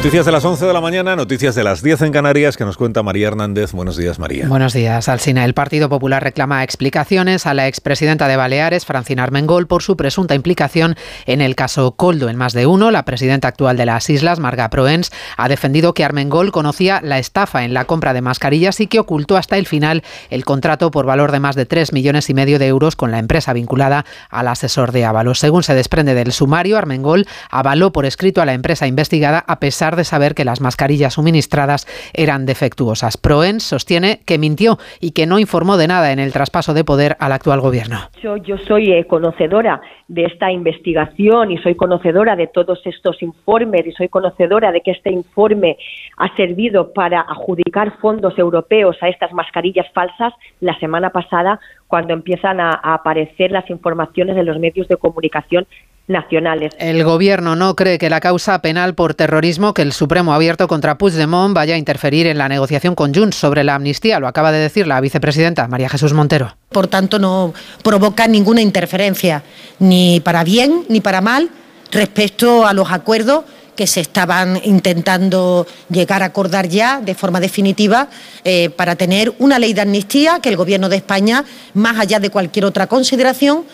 Noticias 0.00 0.24
de 0.24 0.32
las 0.32 0.46
11 0.46 0.64
de 0.64 0.72
la 0.72 0.80
mañana, 0.80 1.14
noticias 1.14 1.54
de 1.54 1.62
las 1.62 1.82
10 1.82 2.00
en 2.00 2.12
Canarias 2.12 2.56
que 2.56 2.64
nos 2.64 2.78
cuenta 2.78 3.02
María 3.02 3.28
Hernández. 3.28 3.72
Buenos 3.72 3.98
días, 3.98 4.18
María. 4.18 4.48
Buenos 4.48 4.72
días, 4.72 5.10
Alsina. 5.10 5.44
El 5.44 5.52
Partido 5.52 5.90
Popular 5.90 6.24
reclama 6.24 6.64
explicaciones 6.64 7.44
a 7.44 7.52
la 7.52 7.68
expresidenta 7.68 8.26
de 8.26 8.34
Baleares, 8.36 8.86
Francina 8.86 9.24
Armengol, 9.24 9.66
por 9.66 9.82
su 9.82 9.98
presunta 9.98 10.34
implicación 10.34 10.96
en 11.26 11.42
el 11.42 11.54
caso 11.54 11.92
Coldo 11.96 12.30
en 12.30 12.36
más 12.36 12.54
de 12.54 12.64
uno. 12.64 12.90
La 12.90 13.04
presidenta 13.04 13.48
actual 13.48 13.76
de 13.76 13.84
las 13.84 14.08
islas, 14.08 14.40
Marga 14.40 14.70
Proens, 14.70 15.12
ha 15.36 15.50
defendido 15.50 15.92
que 15.92 16.02
Armengol 16.02 16.50
conocía 16.50 17.02
la 17.04 17.18
estafa 17.18 17.64
en 17.64 17.74
la 17.74 17.84
compra 17.84 18.14
de 18.14 18.22
mascarillas 18.22 18.80
y 18.80 18.86
que 18.86 19.00
ocultó 19.00 19.36
hasta 19.36 19.58
el 19.58 19.66
final 19.66 20.02
el 20.30 20.46
contrato 20.46 20.90
por 20.90 21.04
valor 21.04 21.30
de 21.30 21.40
más 21.40 21.56
de 21.56 21.66
3 21.66 21.92
millones 21.92 22.30
y 22.30 22.32
medio 22.32 22.58
de 22.58 22.68
euros 22.68 22.96
con 22.96 23.10
la 23.10 23.18
empresa 23.18 23.52
vinculada 23.52 24.06
al 24.30 24.48
asesor 24.48 24.92
de 24.92 25.04
Ábalos. 25.04 25.40
Según 25.40 25.62
se 25.62 25.74
desprende 25.74 26.14
del 26.14 26.32
sumario, 26.32 26.78
Armengol 26.78 27.26
avaló 27.50 27.92
por 27.92 28.06
escrito 28.06 28.40
a 28.40 28.46
la 28.46 28.54
empresa 28.54 28.86
investigada 28.86 29.44
a 29.46 29.60
pesar 29.60 29.89
de 29.96 30.04
saber 30.04 30.34
que 30.34 30.44
las 30.44 30.60
mascarillas 30.60 31.14
suministradas 31.14 31.86
eran 32.14 32.46
defectuosas. 32.46 33.16
Proens 33.16 33.62
sostiene 33.62 34.20
que 34.26 34.38
mintió 34.38 34.78
y 35.00 35.12
que 35.12 35.26
no 35.26 35.38
informó 35.38 35.76
de 35.76 35.88
nada 35.88 36.12
en 36.12 36.18
el 36.18 36.32
traspaso 36.32 36.74
de 36.74 36.84
poder 36.84 37.16
al 37.20 37.32
actual 37.32 37.60
gobierno. 37.60 37.98
Yo, 38.22 38.36
yo 38.36 38.56
soy 38.58 38.92
eh, 38.92 39.06
conocedora 39.06 39.80
de 40.08 40.24
esta 40.24 40.50
investigación 40.50 41.52
y 41.52 41.58
soy 41.58 41.74
conocedora 41.74 42.36
de 42.36 42.48
todos 42.48 42.80
estos 42.84 43.22
informes 43.22 43.86
y 43.86 43.92
soy 43.92 44.08
conocedora 44.08 44.72
de 44.72 44.80
que 44.80 44.90
este 44.90 45.10
informe 45.10 45.76
ha 46.16 46.34
servido 46.36 46.92
para 46.92 47.20
adjudicar 47.20 47.98
fondos 48.00 48.38
europeos 48.38 48.96
a 49.02 49.08
estas 49.08 49.32
mascarillas 49.32 49.86
falsas 49.92 50.32
la 50.60 50.78
semana 50.78 51.10
pasada 51.10 51.60
cuando 51.86 52.12
empiezan 52.12 52.60
a, 52.60 52.70
a 52.82 52.94
aparecer 52.94 53.50
las 53.50 53.68
informaciones 53.70 54.36
de 54.36 54.44
los 54.44 54.58
medios 54.58 54.88
de 54.88 54.96
comunicación 54.96 55.66
nacionales. 56.10 56.74
El 56.78 57.02
gobierno 57.04 57.56
no 57.56 57.74
cree 57.76 57.98
que 57.98 58.10
la 58.10 58.20
causa 58.20 58.60
penal 58.60 58.94
por 58.94 59.14
terrorismo 59.14 59.72
que 59.72 59.82
el 59.82 59.92
Supremo 59.92 60.32
ha 60.32 60.36
abierto 60.36 60.68
contra 60.68 60.98
Puigdemont 60.98 61.54
vaya 61.54 61.76
a 61.76 61.78
interferir 61.78 62.26
en 62.26 62.36
la 62.36 62.48
negociación 62.48 62.94
con 62.94 63.14
Junts 63.14 63.36
sobre 63.36 63.64
la 63.64 63.76
amnistía, 63.76 64.20
lo 64.20 64.28
acaba 64.28 64.52
de 64.52 64.58
decir 64.58 64.86
la 64.86 65.00
vicepresidenta 65.00 65.66
María 65.68 65.88
Jesús 65.88 66.12
Montero. 66.12 66.54
Por 66.68 66.88
tanto, 66.88 67.18
no 67.18 67.54
provoca 67.82 68.26
ninguna 68.26 68.60
interferencia, 68.60 69.42
ni 69.78 70.20
para 70.20 70.44
bien 70.44 70.84
ni 70.88 71.00
para 71.00 71.20
mal, 71.20 71.48
respecto 71.90 72.66
a 72.66 72.72
los 72.72 72.90
acuerdos 72.90 73.44
que 73.76 73.86
se 73.86 74.00
estaban 74.00 74.60
intentando 74.64 75.66
llegar 75.88 76.22
a 76.22 76.26
acordar 76.26 76.68
ya 76.68 77.00
de 77.00 77.14
forma 77.14 77.40
definitiva 77.40 78.08
eh, 78.44 78.68
para 78.68 78.94
tener 78.94 79.32
una 79.38 79.58
ley 79.58 79.72
de 79.72 79.80
amnistía 79.80 80.40
que 80.40 80.50
el 80.50 80.56
Gobierno 80.56 80.90
de 80.90 80.96
España, 80.96 81.46
más 81.72 81.98
allá 81.98 82.20
de 82.20 82.28
cualquier 82.28 82.66
otra 82.66 82.88
consideración, 82.88 83.64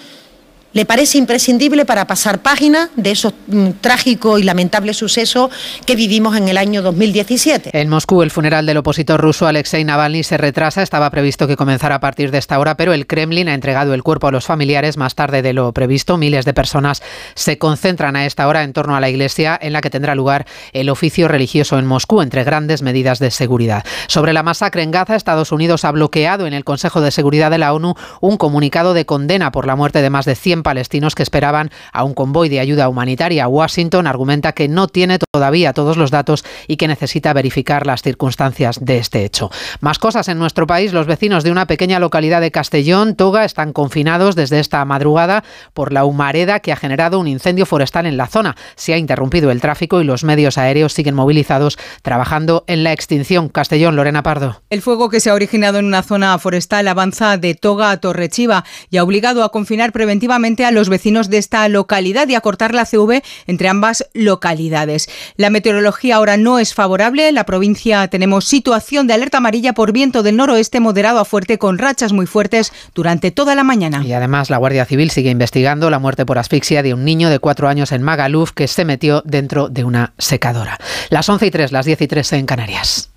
le 0.77 0.85
parece 0.85 1.17
imprescindible 1.17 1.87
para 1.87 2.07
pasar 2.07 2.41
página 2.41 2.91
de 2.97 3.11
esos 3.13 3.33
mm, 3.47 3.71
trágicos 3.81 4.39
y 4.39 4.43
lamentables 4.43 4.99
sucesos 4.99 5.51
que 5.87 5.97
vivimos 5.97 6.37
en 6.37 6.49
el 6.49 6.59
año 6.59 6.83
2017. 6.83 7.71
En 7.73 7.89
Moscú, 7.89 8.21
el 8.21 8.31
funeral 8.31 8.67
del 8.67 8.77
opositor 8.77 9.19
ruso 9.19 9.47
Alexei 9.47 9.85
Navalny 9.85 10.23
se 10.23 10.37
retrasa. 10.37 10.83
Estaba 10.83 11.09
previsto 11.09 11.47
que 11.47 11.57
comenzara 11.57 11.95
a 11.95 12.01
partir 12.01 12.31
de 12.31 12.37
esta 12.37 12.59
hora, 12.59 12.77
pero 12.77 12.93
el 12.93 13.07
Kremlin 13.07 13.49
ha 13.49 13.55
entregado 13.55 13.95
el 13.95 14.03
cuerpo 14.03 14.27
a 14.27 14.33
los 14.33 14.45
familiares 14.45 14.99
más 14.99 15.15
tarde 15.15 15.41
de 15.41 15.55
lo 15.55 15.73
previsto. 15.73 16.19
Miles 16.19 16.45
de 16.45 16.53
personas 16.53 17.03
se 17.35 17.57
concentran 17.57 18.15
a 18.15 18.27
esta 18.27 18.47
hora 18.47 18.63
en 18.63 18.75
torno 18.75 18.95
a 18.95 19.01
la 19.01 19.09
iglesia 19.09 19.59
en 19.59 19.73
la 19.73 19.81
que 19.81 19.89
tendrá 19.89 20.15
lugar 20.15 20.45
el 20.75 20.91
oficio 20.91 21.27
religioso 21.27 21.79
en 21.79 21.87
Moscú, 21.87 22.21
entre 22.21 22.45
grandes 22.45 22.83
medidas 22.83 23.19
de 23.19 23.31
seguridad. 23.31 23.83
Sobre 24.09 24.35
la 24.35 24.43
masacre 24.43 24.83
en 24.83 24.91
Gaza, 24.91 25.17
Estados 25.17 25.53
Unidos 25.53 25.87
ha 25.87 25.93
bloqueado 25.93 26.47
en 26.47 26.53
el 26.53 26.65
Consejo 26.65 27.01
de 27.01 27.13
Seguridad 27.13 27.51
de 27.51 27.57
la 27.57 27.73
ONU 27.73 27.95
un 28.21 28.37
comunicado 28.37 28.93
de 28.93 29.07
condena 29.07 29.51
por 29.53 29.67
la 29.67 29.75
muerte 29.75 30.03
de 30.03 30.11
más 30.11 30.27
de 30.27 30.35
100 30.35 30.66
palestinos 30.67 31.15
que 31.15 31.23
esperaban 31.23 31.71
a 31.93 32.03
un 32.03 32.13
convoy 32.13 32.49
de 32.49 32.59
ayuda 32.59 32.89
humanitaria. 32.89 33.47
Washington 33.47 34.09
argumenta 34.09 34.51
que 34.51 34.67
no 34.67 34.89
tiene 34.89 35.21
todavía 35.21 35.73
todos 35.73 35.97
los 35.97 36.11
datos 36.11 36.45
y 36.67 36.77
que 36.77 36.89
necesita 36.89 37.33
verificar 37.33 37.87
las 37.87 38.03
circunstancias 38.03 38.81
de 38.85 38.99
este 38.99 39.25
hecho. 39.25 39.49
Más 39.79 40.01
cosas 40.01 40.27
en 40.27 40.41
nuestro 40.41 40.67
país. 40.67 40.93
Los 40.93 41.07
vecinos 41.07 41.45
de 41.45 41.53
una 41.53 41.69
pequeña 41.69 42.01
localidad 42.01 42.41
de 42.41 42.51
Castellón, 42.51 43.15
Toga, 43.15 43.45
están 43.45 43.73
confinados 43.73 44.35
desde 44.35 44.59
esta 44.59 44.85
madrugada 44.85 45.45
por 45.73 45.93
la 45.93 46.05
humareda 46.05 46.59
que 46.59 46.73
ha 46.73 46.77
generado 46.77 47.21
un 47.21 47.29
incendio 47.29 47.65
forestal 47.65 48.07
en 48.07 48.17
la 48.17 48.27
zona. 48.27 48.57
Se 48.75 48.93
ha 48.93 48.99
interrumpido 48.99 49.53
el 49.53 49.61
tráfico 49.61 50.01
y 50.01 50.05
los 50.05 50.25
medios 50.25 50.59
aéreos 50.59 50.95
siguen 50.95 51.15
movilizados 51.15 51.79
trabajando 52.03 52.65
en 52.67 52.83
la 52.83 52.91
extinción. 52.91 53.51
Castellón, 53.51 53.95
Lorena 53.95 54.25
Pardo. 54.25 54.63
El 54.69 54.83
fuego 54.83 55.11
que 55.11 55.21
se 55.21 55.31
ha 55.31 55.35
originado 55.35 55.79
en 55.79 55.85
una 55.85 56.03
zona 56.03 56.37
forestal 56.41 56.89
avanza 56.89 57.37
de 57.37 57.55
Toga 57.55 57.93
a 57.93 58.01
Torrechiva 58.01 58.65
y 58.91 58.97
ha 58.97 59.05
obligado 59.05 59.45
a 59.45 59.53
confinar 59.53 59.93
preventivamente 59.93 60.56
a 60.65 60.71
los 60.71 60.89
vecinos 60.89 61.31
de 61.31 61.39
esta 61.39 61.69
localidad 61.69 62.29
y 62.29 62.35
a 62.35 62.41
cortar 62.41 62.75
la 62.75 62.87
CV 62.87 63.23
entre 63.47 63.69
ambas 63.69 64.09
localidades. 64.15 65.09
La 65.37 65.51
meteorología 65.51 66.17
ahora 66.17 66.37
no 66.37 66.59
es 66.59 66.75
favorable. 66.75 67.33
La 67.33 67.45
provincia 67.45 68.09
tenemos 68.09 68.45
situación 68.45 69.07
de 69.07 69.15
alerta 69.15 69.39
amarilla 69.39 69.75
por 69.75 69.93
viento 69.93 70.23
del 70.23 70.37
noroeste 70.37 70.81
moderado 70.81 71.19
a 71.19 71.25
fuerte 71.25 71.59
con 71.59 71.79
rachas 71.79 72.13
muy 72.13 72.27
fuertes 72.27 72.73
durante 72.95 73.31
toda 73.31 73.55
la 73.55 73.65
mañana. 73.65 74.03
Y 74.05 74.13
además 74.13 74.51
la 74.51 74.59
Guardia 74.59 74.85
Civil 74.85 75.11
sigue 75.11 75.31
investigando 75.31 75.91
la 75.91 75.99
muerte 75.99 76.27
por 76.27 76.39
asfixia 76.39 76.83
de 76.83 76.95
un 76.95 77.05
niño 77.05 77.31
de 77.31 77.39
cuatro 77.39 77.69
años 77.69 77.93
en 77.93 78.03
Magaluf 78.03 78.53
que 78.53 78.69
se 78.69 78.85
metió 78.85 79.23
dentro 79.25 79.69
de 79.69 79.85
una 79.85 80.15
secadora. 80.19 80.79
Las 81.11 81.29
11 81.29 81.47
y 81.47 81.51
3, 81.51 81.73
las 81.73 81.87
10 81.87 82.01
y 82.03 82.07
3 82.07 82.33
en 82.35 82.47
Canarias. 82.47 83.16